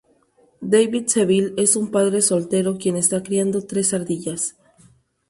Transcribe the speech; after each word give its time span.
David 0.61 1.09
Seville 1.09 1.53
es 1.61 1.75
un 1.75 1.91
padre 1.91 2.23
soltero 2.23 2.79
quien 2.79 2.97
está 2.97 3.21
criando 3.21 3.61
tres 3.67 3.93
ardillas. 3.93 4.55